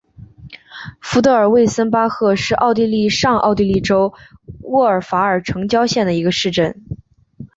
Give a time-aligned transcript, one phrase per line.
[0.99, 4.11] 福德尔魏森巴赫是奥地利上奥地利州
[4.63, 6.81] 乌尔法尔城郊县的一个市镇。